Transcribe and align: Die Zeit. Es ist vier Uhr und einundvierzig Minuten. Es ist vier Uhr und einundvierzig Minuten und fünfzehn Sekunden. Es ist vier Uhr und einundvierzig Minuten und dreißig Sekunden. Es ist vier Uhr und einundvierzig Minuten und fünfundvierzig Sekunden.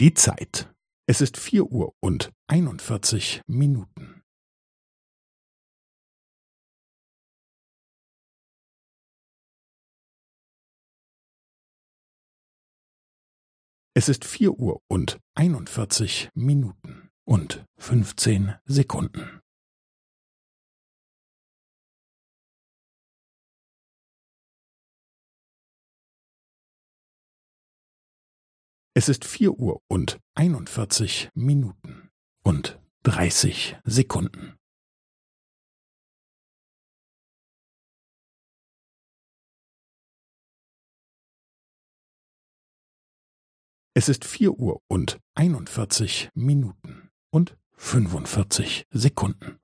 Die 0.00 0.14
Zeit. 0.14 0.72
Es 1.08 1.20
ist 1.20 1.36
vier 1.36 1.72
Uhr 1.72 1.92
und 1.98 2.32
einundvierzig 2.46 3.42
Minuten. 3.48 4.22
Es 13.94 14.08
ist 14.08 14.24
vier 14.24 14.52
Uhr 14.52 14.80
und 14.86 15.18
einundvierzig 15.34 16.30
Minuten 16.32 17.10
und 17.24 17.66
fünfzehn 17.76 18.54
Sekunden. 18.66 19.40
Es 28.98 29.08
ist 29.08 29.24
vier 29.24 29.52
Uhr 29.52 29.80
und 29.86 30.18
einundvierzig 30.34 31.30
Minuten 31.32 32.10
und 32.42 32.80
dreißig 33.04 33.76
Sekunden. 33.84 34.56
Es 43.94 44.08
ist 44.08 44.24
vier 44.24 44.58
Uhr 44.58 44.82
und 44.88 45.20
einundvierzig 45.36 46.30
Minuten 46.34 47.08
und 47.30 47.56
fünfundvierzig 47.76 48.88
Sekunden. 48.90 49.60